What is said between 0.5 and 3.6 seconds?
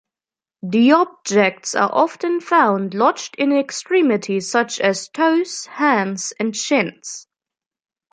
The objects are often found lodged in